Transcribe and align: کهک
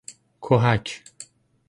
کهک 0.41 1.01